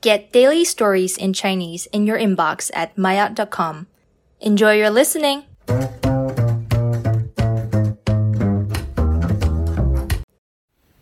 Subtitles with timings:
[0.00, 3.87] Get daily stories in Chinese in your inbox at maya.com.
[4.39, 5.43] Enjoy your listening!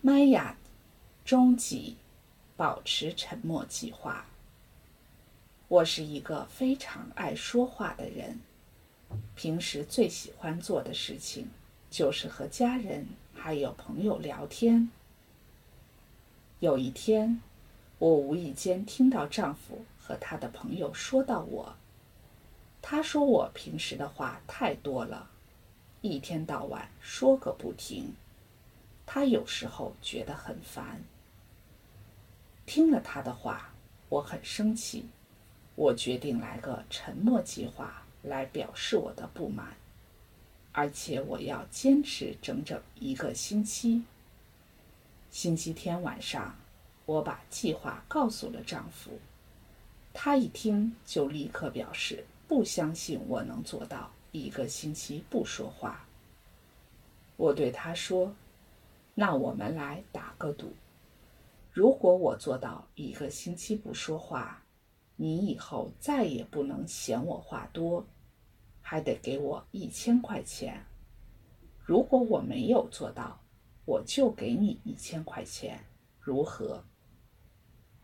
[0.00, 0.56] 玛雅
[1.24, 1.96] 终极
[2.56, 4.26] 保持沉默计划。
[5.68, 8.40] 我是一个非常爱说话的人，
[9.34, 11.48] 平时最喜欢做的事情
[11.90, 14.90] 就是和家人还有朋友聊天。
[16.60, 17.40] 有一天，
[18.02, 21.76] 我无意间听到丈夫和他的朋友说到我。
[22.80, 25.30] 他说我平时的话太多了，
[26.00, 28.12] 一天到晚说个不停。
[29.06, 31.04] 他有时候觉得很烦。
[32.66, 33.72] 听了他的话，
[34.08, 35.06] 我很生气。
[35.76, 39.76] 我决定来个沉默计划来表示我的不满，
[40.72, 44.02] 而且我要坚持整整一个星期。
[45.30, 46.56] 星期天晚上。
[47.04, 49.10] 我把计划告诉了丈夫，
[50.12, 56.06] 他一听就立刻表示不相信我能做到一个星期不说话。
[57.36, 58.32] 我对他说
[59.14, 60.72] ：“那我们来打个赌，
[61.72, 64.62] 如果我做到一个星期不说话，
[65.16, 68.06] 你以后再也不能嫌我话多，
[68.80, 70.86] 还得给我一千块钱。
[71.84, 73.40] 如果我没有做到，
[73.84, 75.84] 我就给你一千块钱，
[76.20, 76.84] 如何？”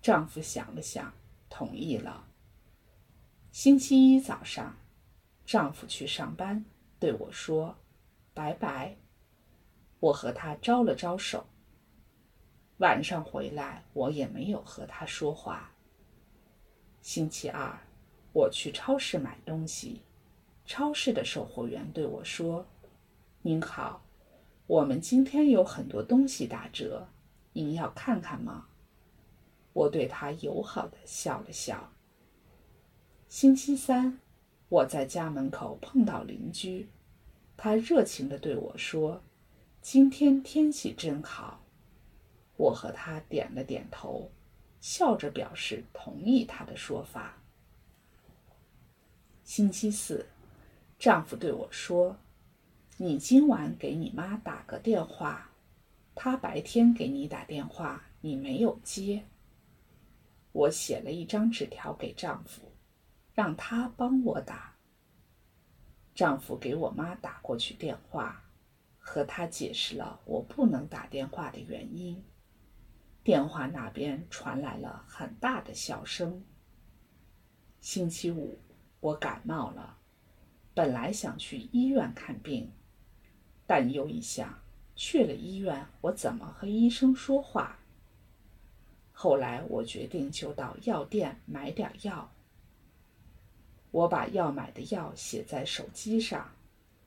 [0.00, 1.12] 丈夫想了想，
[1.48, 2.28] 同意了。
[3.50, 4.76] 星期一早上，
[5.44, 6.64] 丈夫去上班，
[7.00, 7.76] 对我说
[8.34, 8.96] ：“拜拜。”
[9.98, 11.46] 我和他招了招手。
[12.78, 15.72] 晚上回来，我也没有和他说话。
[17.00, 17.80] 星期二，
[18.32, 20.02] 我去超市买东西，
[20.66, 22.66] 超市的售货员对我说
[23.40, 24.04] ：“您好，
[24.66, 27.08] 我们今天有很多东西打折，
[27.54, 28.66] 您要看看吗？”
[29.76, 31.92] 我对他友好的笑了笑。
[33.28, 34.18] 星期三，
[34.70, 36.88] 我在家门口碰到邻居，
[37.58, 39.22] 他热情地对我说
[39.82, 41.60] ：“今天天气真好。”
[42.56, 44.30] 我和他点了点头，
[44.80, 47.36] 笑着表示同意他的说法。
[49.44, 50.24] 星期四，
[50.98, 52.16] 丈夫对我说
[52.96, 55.50] ：“你今晚给你妈打个电话，
[56.14, 59.24] 她白天给你打电话，你没有接。”
[60.56, 62.72] 我写了一张纸条给丈夫，
[63.34, 64.74] 让他帮我打。
[66.14, 68.42] 丈夫给我妈打过去电话，
[68.96, 72.24] 和她解释了我不能打电话的原因。
[73.22, 76.42] 电话那边传来了很大的笑声。
[77.82, 78.58] 星期五，
[79.00, 79.98] 我感冒了，
[80.72, 82.72] 本来想去医院看病，
[83.66, 84.58] 但又一想，
[84.94, 87.78] 去了医院我怎么和医生说话？
[89.18, 92.30] 后来我决定就到药店买点药。
[93.90, 96.50] 我把要买的药写在手机上，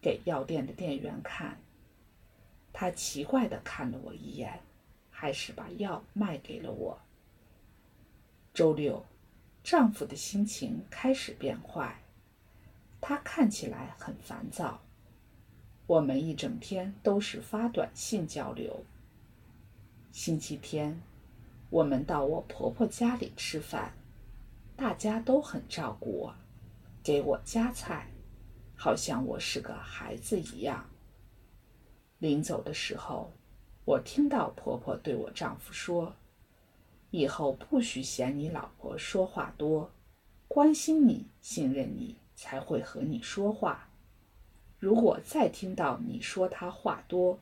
[0.00, 1.58] 给药店的店员看。
[2.72, 4.60] 他奇怪的看了我一眼，
[5.10, 6.96] 还是把药卖给了我。
[8.54, 9.04] 周六，
[9.64, 12.00] 丈夫的心情开始变坏，
[13.00, 14.80] 他看起来很烦躁。
[15.88, 18.84] 我们一整天都是发短信交流。
[20.12, 21.02] 星期天。
[21.68, 23.92] 我们到我婆婆家里吃饭，
[24.76, 26.34] 大家都很照顾我，
[27.02, 28.08] 给我夹菜，
[28.76, 30.88] 好像我是个孩子一样。
[32.18, 33.32] 临走的时候，
[33.84, 36.14] 我听到婆婆对我丈夫说
[37.10, 39.90] ：“以后不许嫌你老婆说话多，
[40.46, 43.90] 关心你、信任你才会和你说话。
[44.78, 47.40] 如果再听到你说她话多，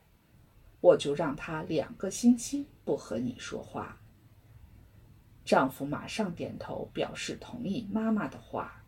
[0.81, 4.01] 我就让她两个星期不和你说话。”
[5.45, 8.81] 丈夫马上点头表示同意妈妈的话。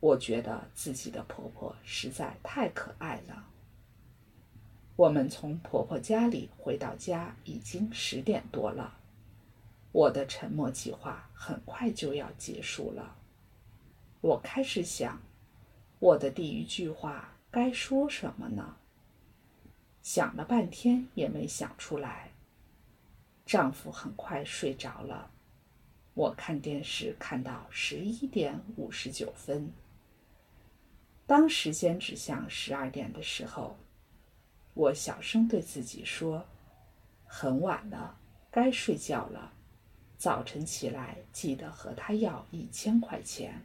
[0.00, 3.46] 我觉得自己的婆婆实在太可爱了。
[4.94, 8.98] 我们从婆婆家里回到家已经十点多了。
[9.90, 13.16] 我的沉默计划很快就要结束了。
[14.20, 15.20] 我开始想，
[15.98, 18.76] 我的第一句话该说什么呢？
[20.02, 22.30] 想了半天也没想出来。
[23.44, 25.30] 丈夫很快睡着了。
[26.18, 29.72] 我看电视看到十一点五十九分。
[31.28, 33.76] 当时间指向十二点的时候，
[34.74, 36.44] 我小声对自己说
[37.24, 38.18] ：“很晚了，
[38.50, 39.52] 该睡觉了。
[40.16, 43.62] 早晨起来记得和他要一千块钱。”